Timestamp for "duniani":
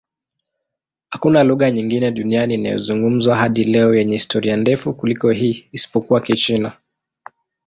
2.11-2.53